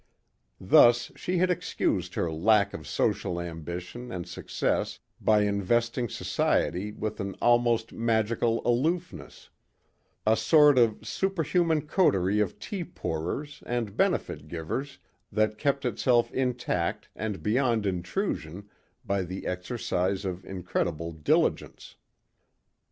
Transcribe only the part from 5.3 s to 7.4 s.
investing Society with an